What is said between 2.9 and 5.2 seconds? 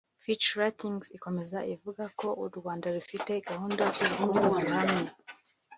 rufite gahunda z’ubukungu zihamye